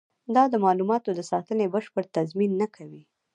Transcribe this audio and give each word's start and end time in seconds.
دا 0.35 0.43
د 0.49 0.55
معلوماتو 0.63 1.09
د 1.15 1.21
ساتنې 1.31 1.65
بشپړ 1.73 2.03
تضمین 2.17 2.51
نه 2.61 2.67
کوي. 2.75 3.03